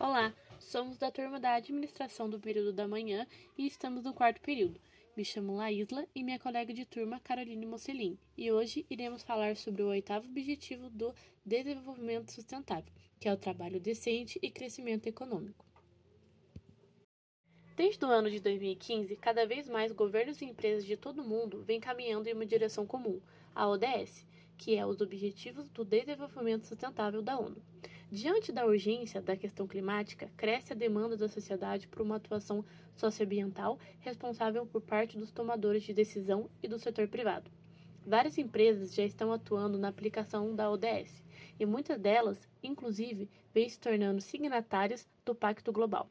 Olá, 0.00 0.34
somos 0.58 0.96
da 0.96 1.10
turma 1.10 1.38
da 1.38 1.52
administração 1.52 2.30
do 2.30 2.40
período 2.40 2.72
da 2.72 2.88
manhã 2.88 3.26
e 3.58 3.66
estamos 3.66 4.02
no 4.02 4.14
quarto 4.14 4.40
período. 4.40 4.80
Me 5.14 5.22
chamo 5.22 5.54
Laísla 5.54 6.06
e 6.14 6.24
minha 6.24 6.38
colega 6.38 6.72
de 6.72 6.86
turma 6.86 7.20
Caroline 7.20 7.66
Mocelin, 7.66 8.18
e 8.34 8.50
hoje 8.50 8.86
iremos 8.88 9.22
falar 9.22 9.58
sobre 9.58 9.82
o 9.82 9.88
oitavo 9.88 10.26
objetivo 10.26 10.88
do 10.88 11.14
desenvolvimento 11.44 12.32
sustentável, 12.32 12.90
que 13.20 13.28
é 13.28 13.32
o 13.34 13.36
trabalho 13.36 13.78
decente 13.78 14.38
e 14.40 14.50
crescimento 14.50 15.06
econômico. 15.06 15.66
Desde 17.76 18.02
o 18.02 18.08
ano 18.08 18.30
de 18.30 18.40
2015, 18.40 19.14
cada 19.16 19.46
vez 19.46 19.68
mais 19.68 19.92
governos 19.92 20.40
e 20.40 20.46
empresas 20.46 20.86
de 20.86 20.96
todo 20.96 21.20
o 21.20 21.28
mundo 21.28 21.62
vêm 21.62 21.78
caminhando 21.78 22.26
em 22.26 22.32
uma 22.32 22.46
direção 22.46 22.86
comum, 22.86 23.20
a 23.54 23.68
ODS, 23.68 24.26
que 24.56 24.76
é 24.76 24.86
os 24.86 25.02
Objetivos 25.02 25.68
do 25.68 25.84
Desenvolvimento 25.84 26.66
Sustentável 26.66 27.20
da 27.20 27.38
ONU. 27.38 27.62
Diante 28.12 28.50
da 28.50 28.66
urgência 28.66 29.22
da 29.22 29.36
questão 29.36 29.68
climática, 29.68 30.28
cresce 30.36 30.72
a 30.72 30.76
demanda 30.76 31.16
da 31.16 31.28
sociedade 31.28 31.86
por 31.86 32.02
uma 32.02 32.16
atuação 32.16 32.64
socioambiental 32.96 33.78
responsável 34.00 34.66
por 34.66 34.80
parte 34.80 35.16
dos 35.16 35.30
tomadores 35.30 35.84
de 35.84 35.94
decisão 35.94 36.50
e 36.60 36.66
do 36.66 36.76
setor 36.76 37.06
privado. 37.06 37.48
Várias 38.04 38.36
empresas 38.36 38.92
já 38.92 39.04
estão 39.04 39.32
atuando 39.32 39.78
na 39.78 39.86
aplicação 39.86 40.56
da 40.56 40.68
ODS, 40.68 41.22
e 41.56 41.64
muitas 41.64 42.00
delas, 42.00 42.48
inclusive, 42.60 43.30
vêm 43.54 43.68
se 43.68 43.78
tornando 43.78 44.20
signatárias 44.20 45.08
do 45.24 45.32
Pacto 45.32 45.70
Global. 45.70 46.10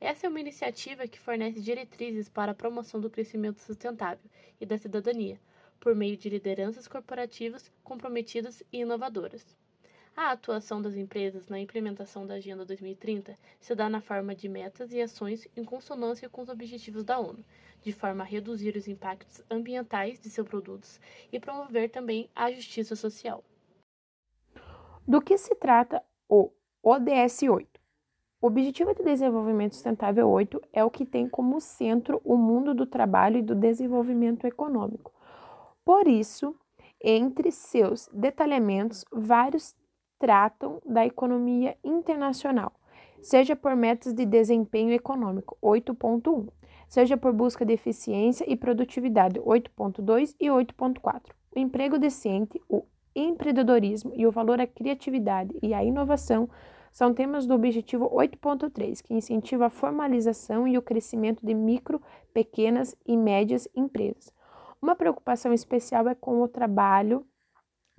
Essa 0.00 0.26
é 0.26 0.28
uma 0.28 0.40
iniciativa 0.40 1.06
que 1.06 1.20
fornece 1.20 1.60
diretrizes 1.60 2.28
para 2.28 2.50
a 2.50 2.56
promoção 2.56 3.00
do 3.00 3.08
crescimento 3.08 3.60
sustentável 3.60 4.28
e 4.60 4.66
da 4.66 4.76
cidadania, 4.76 5.40
por 5.78 5.94
meio 5.94 6.16
de 6.16 6.28
lideranças 6.28 6.88
corporativas 6.88 7.70
comprometidas 7.84 8.60
e 8.72 8.78
inovadoras. 8.80 9.61
A 10.14 10.32
atuação 10.32 10.82
das 10.82 10.94
empresas 10.94 11.48
na 11.48 11.58
implementação 11.58 12.26
da 12.26 12.34
Agenda 12.34 12.66
2030 12.66 13.36
se 13.58 13.74
dá 13.74 13.88
na 13.88 14.02
forma 14.02 14.34
de 14.34 14.46
metas 14.46 14.92
e 14.92 15.00
ações 15.00 15.48
em 15.56 15.64
consonância 15.64 16.28
com 16.28 16.42
os 16.42 16.50
objetivos 16.50 17.02
da 17.02 17.18
ONU, 17.18 17.42
de 17.82 17.92
forma 17.92 18.22
a 18.22 18.26
reduzir 18.26 18.76
os 18.76 18.86
impactos 18.86 19.42
ambientais 19.50 20.20
de 20.20 20.28
seus 20.28 20.46
produtos 20.46 21.00
e 21.32 21.40
promover 21.40 21.90
também 21.90 22.28
a 22.34 22.52
justiça 22.52 22.94
social. 22.94 23.42
Do 25.08 25.22
que 25.22 25.38
se 25.38 25.54
trata 25.54 26.02
o 26.28 26.52
ODS 26.82 27.42
8? 27.44 27.80
O 28.40 28.48
Objetivo 28.48 28.94
de 28.94 29.02
Desenvolvimento 29.02 29.74
Sustentável 29.74 30.28
8 30.28 30.60
é 30.72 30.84
o 30.84 30.90
que 30.90 31.06
tem 31.06 31.26
como 31.26 31.58
centro 31.58 32.20
o 32.22 32.36
mundo 32.36 32.74
do 32.74 32.84
trabalho 32.84 33.38
e 33.38 33.42
do 33.42 33.54
desenvolvimento 33.54 34.46
econômico. 34.46 35.12
Por 35.84 36.06
isso, 36.06 36.54
entre 37.00 37.50
seus 37.50 38.08
detalhamentos, 38.12 39.04
vários 39.10 39.74
tratam 40.22 40.80
da 40.86 41.04
economia 41.04 41.76
internacional, 41.82 42.72
seja 43.20 43.56
por 43.56 43.74
metas 43.74 44.14
de 44.14 44.24
desempenho 44.24 44.92
econômico, 44.92 45.58
8.1, 45.60 46.48
seja 46.88 47.16
por 47.16 47.32
busca 47.32 47.64
de 47.64 47.72
eficiência 47.72 48.48
e 48.48 48.54
produtividade, 48.54 49.40
8.2 49.40 50.36
e 50.38 50.46
8.4. 50.46 51.22
O 51.56 51.58
emprego 51.58 51.98
decente, 51.98 52.62
o 52.68 52.84
empreendedorismo 53.16 54.12
e 54.14 54.24
o 54.24 54.30
valor 54.30 54.60
à 54.60 54.66
criatividade 54.66 55.58
e 55.60 55.74
à 55.74 55.82
inovação 55.82 56.48
são 56.92 57.12
temas 57.12 57.44
do 57.44 57.54
objetivo 57.54 58.08
8.3, 58.08 59.02
que 59.02 59.14
incentiva 59.14 59.66
a 59.66 59.70
formalização 59.70 60.68
e 60.68 60.78
o 60.78 60.82
crescimento 60.82 61.44
de 61.44 61.52
micro, 61.52 62.00
pequenas 62.32 62.94
e 63.04 63.16
médias 63.16 63.66
empresas. 63.74 64.32
Uma 64.80 64.94
preocupação 64.94 65.52
especial 65.52 66.06
é 66.06 66.14
com 66.14 66.40
o 66.40 66.46
trabalho 66.46 67.26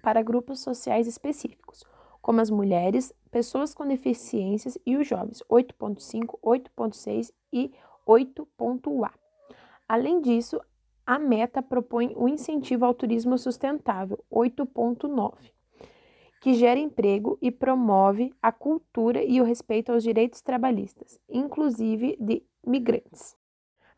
para 0.02 0.22
grupos 0.22 0.62
sociais 0.62 1.06
específicos 1.06 1.84
como 2.24 2.40
as 2.40 2.50
mulheres, 2.50 3.14
pessoas 3.30 3.76
com 3.76 3.86
deficiências 3.86 4.78
e 4.86 4.96
os 4.96 5.06
jovens, 5.06 5.44
8.5, 5.52 6.40
8.6 6.42 7.34
e 7.52 7.70
8.A. 8.08 9.12
Além 9.90 10.22
disso, 10.22 10.60
a 11.06 11.20
meta 11.20 11.62
propõe 11.62 12.14
o 12.16 12.30
incentivo 12.30 12.86
ao 12.86 12.94
turismo 12.94 13.38
sustentável, 13.38 14.24
8.9, 14.32 15.34
que 16.42 16.54
gera 16.54 16.80
emprego 16.80 17.38
e 17.42 17.52
promove 17.52 18.34
a 18.42 18.54
cultura 18.54 19.22
e 19.22 19.42
o 19.42 19.44
respeito 19.44 19.92
aos 19.92 20.02
direitos 20.02 20.42
trabalhistas, 20.42 21.20
inclusive 21.28 22.16
de 22.22 22.42
migrantes. 22.66 23.36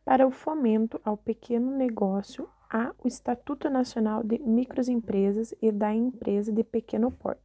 Para 0.03 0.25
o 0.25 0.31
fomento 0.31 0.99
ao 1.05 1.15
pequeno 1.15 1.77
negócio, 1.77 2.49
há 2.71 2.91
o 3.03 3.07
Estatuto 3.07 3.69
Nacional 3.69 4.23
de 4.23 4.39
Microempresas 4.39 5.53
e 5.61 5.71
da 5.71 5.93
Empresa 5.93 6.51
de 6.51 6.63
Pequeno 6.63 7.11
Porte 7.11 7.44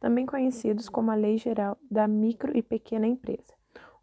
também 0.00 0.24
conhecidos 0.24 0.88
como 0.88 1.10
a 1.10 1.14
Lei 1.14 1.36
Geral 1.36 1.76
da 1.90 2.08
Micro 2.08 2.56
e 2.56 2.62
Pequena 2.62 3.06
Empresa. 3.06 3.54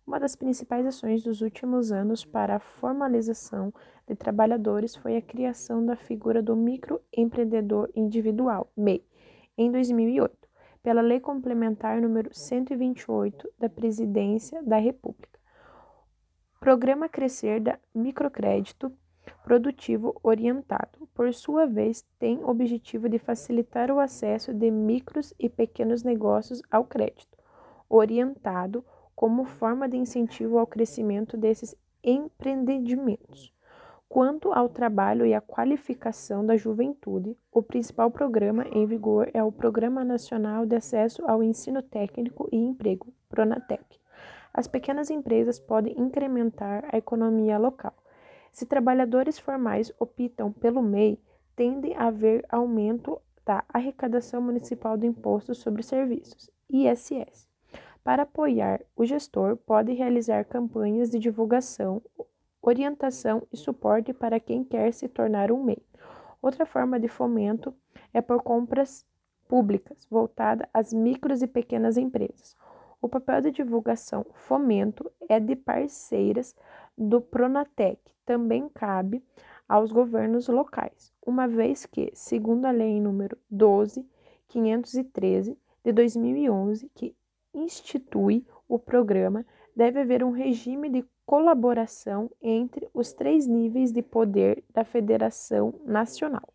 Uma 0.05 0.19
das 0.19 0.35
principais 0.35 0.85
ações 0.85 1.21
dos 1.21 1.41
últimos 1.41 1.91
anos 1.91 2.23
para 2.23 2.55
a 2.55 2.59
formalização 2.59 3.73
de 4.07 4.15
trabalhadores 4.15 4.95
foi 4.95 5.17
a 5.17 5.21
criação 5.21 5.85
da 5.85 5.97
figura 5.97 6.41
do 6.41 6.55
microempreendedor 6.55 7.89
individual, 7.93 8.71
MEI, 8.77 9.03
em 9.57 9.69
2008, 9.69 10.47
pela 10.81 11.01
Lei 11.01 11.19
Complementar 11.19 11.99
número 11.99 12.33
128 12.33 13.49
da 13.59 13.67
Presidência 13.67 14.63
da 14.63 14.77
República. 14.77 15.37
Programa 16.59 17.09
Crescer 17.09 17.59
da 17.59 17.77
Microcrédito 17.93 18.91
produtivo 19.43 20.19
orientado, 20.23 21.07
por 21.13 21.33
sua 21.33 21.65
vez, 21.65 22.05
tem 22.19 22.37
o 22.43 22.49
objetivo 22.49 23.09
de 23.09 23.17
facilitar 23.17 23.91
o 23.91 23.99
acesso 23.99 24.53
de 24.53 24.69
micros 24.69 25.33
e 25.39 25.49
pequenos 25.49 26.03
negócios 26.03 26.61
ao 26.69 26.83
crédito, 26.83 27.37
orientado 27.89 28.83
como 29.15 29.45
forma 29.45 29.89
de 29.89 29.97
incentivo 29.97 30.59
ao 30.59 30.67
crescimento 30.67 31.35
desses 31.35 31.75
empreendimentos. 32.03 33.51
Quanto 34.07 34.53
ao 34.53 34.69
trabalho 34.69 35.25
e 35.25 35.33
à 35.33 35.41
qualificação 35.41 36.45
da 36.45 36.55
juventude, 36.55 37.35
o 37.51 37.61
principal 37.61 38.09
programa 38.09 38.65
em 38.71 38.85
vigor 38.85 39.29
é 39.33 39.43
o 39.43 39.51
Programa 39.51 40.03
Nacional 40.05 40.65
de 40.65 40.75
Acesso 40.75 41.25
ao 41.25 41.43
Ensino 41.43 41.81
Técnico 41.81 42.47
e 42.51 42.57
Emprego, 42.57 43.13
PRONATEC. 43.27 43.83
As 44.53 44.67
pequenas 44.67 45.09
empresas 45.09 45.59
podem 45.59 45.99
incrementar 45.99 46.87
a 46.91 46.97
economia 46.97 47.57
local 47.57 47.93
se 48.57 48.65
trabalhadores 48.65 49.37
formais 49.37 49.93
optam 49.99 50.51
pelo 50.51 50.81
MEI, 50.81 51.21
tende 51.55 51.93
a 51.93 52.07
haver 52.07 52.43
aumento 52.49 53.21
da 53.45 53.63
arrecadação 53.69 54.41
municipal 54.41 54.97
do 54.97 55.05
Imposto 55.05 55.53
sobre 55.53 55.83
Serviços, 55.83 56.49
ISS. 56.67 57.47
Para 58.03 58.23
apoiar 58.23 58.81
o 58.95 59.05
gestor, 59.05 59.57
pode 59.57 59.93
realizar 59.93 60.43
campanhas 60.43 61.11
de 61.11 61.19
divulgação, 61.19 62.01
orientação 62.59 63.43
e 63.53 63.57
suporte 63.57 64.11
para 64.11 64.39
quem 64.39 64.63
quer 64.63 64.91
se 64.91 65.07
tornar 65.07 65.51
um 65.51 65.63
MEI. 65.63 65.85
Outra 66.41 66.65
forma 66.65 66.99
de 66.99 67.07
fomento 67.07 67.71
é 68.11 68.21
por 68.21 68.41
compras 68.41 69.05
públicas, 69.47 70.07
voltada 70.09 70.67
às 70.73 70.91
micros 70.91 71.43
e 71.43 71.47
pequenas 71.47 71.95
empresas. 71.95 72.57
O 72.99 73.07
papel 73.07 73.41
de 73.41 73.51
divulgação 73.51 74.25
fomento 74.33 75.11
é 75.29 75.39
de 75.39 75.55
parceiras 75.55 76.55
do 76.97 77.21
Pronatec, 77.21 77.99
também 78.25 78.67
cabe 78.69 79.23
aos 79.67 79.91
governos 79.91 80.47
locais, 80.47 81.13
uma 81.25 81.47
vez 81.47 81.85
que, 81.85 82.11
segundo 82.13 82.65
a 82.65 82.71
lei 82.71 82.99
número 82.99 83.37
12513 83.49 85.57
de 85.83 85.91
2011, 85.91 86.89
que 86.95 87.15
institui 87.53 88.45
o 88.67 88.79
programa, 88.79 89.45
deve 89.75 90.01
haver 90.01 90.23
um 90.23 90.31
regime 90.31 90.89
de 90.89 91.05
colaboração 91.25 92.31
entre 92.41 92.89
os 92.93 93.13
três 93.13 93.45
níveis 93.45 93.91
de 93.91 94.01
poder 94.01 94.63
da 94.73 94.83
Federação 94.83 95.79
Nacional. 95.85 96.51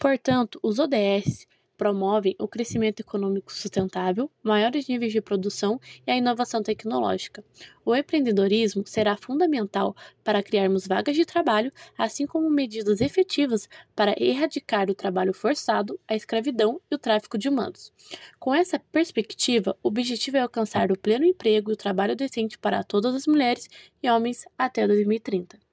Portanto, 0.00 0.58
os 0.62 0.78
ODS 0.78 1.46
promovem 1.76 2.34
o 2.38 2.48
crescimento 2.48 3.00
econômico 3.00 3.52
sustentável, 3.52 4.30
maiores 4.42 4.88
níveis 4.88 5.12
de 5.12 5.20
produção 5.20 5.80
e 6.06 6.10
a 6.10 6.16
inovação 6.16 6.62
tecnológica. 6.62 7.44
O 7.84 7.94
empreendedorismo 7.94 8.84
será 8.86 9.16
fundamental 9.16 9.94
para 10.24 10.42
criarmos 10.42 10.86
vagas 10.86 11.14
de 11.14 11.24
trabalho, 11.24 11.72
assim 11.96 12.26
como 12.26 12.50
medidas 12.50 13.00
efetivas 13.00 13.68
para 13.94 14.14
erradicar 14.18 14.90
o 14.90 14.94
trabalho 14.94 15.32
forçado, 15.32 15.98
a 16.08 16.16
escravidão 16.16 16.80
e 16.90 16.94
o 16.94 16.98
tráfico 16.98 17.38
de 17.38 17.48
humanos. 17.48 17.92
Com 18.38 18.54
essa 18.54 18.78
perspectiva, 18.78 19.76
o 19.82 19.88
objetivo 19.88 20.36
é 20.36 20.40
alcançar 20.40 20.90
o 20.90 20.98
pleno 20.98 21.24
emprego 21.24 21.70
e 21.70 21.74
o 21.74 21.76
trabalho 21.76 22.16
decente 22.16 22.58
para 22.58 22.82
todas 22.82 23.14
as 23.14 23.26
mulheres 23.26 23.68
e 24.02 24.10
homens 24.10 24.44
até 24.58 24.86
2030. 24.86 25.65